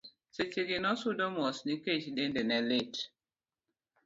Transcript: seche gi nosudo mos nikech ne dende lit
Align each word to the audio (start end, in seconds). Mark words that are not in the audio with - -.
seche 0.35 0.61
gi 0.69 0.77
nosudo 0.85 1.25
mos 1.35 1.57
nikech 1.67 2.05
ne 2.11 2.23
dende 2.33 2.59
lit 2.69 2.93